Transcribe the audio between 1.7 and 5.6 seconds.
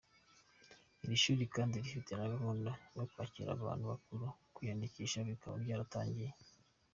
rifite na gahunda yo kwakira abantu bakuru, kwiyandikisha bikaba